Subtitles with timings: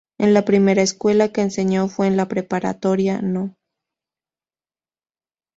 [0.17, 3.55] En la primera escuela que enseñó fue en la Preparatorio no.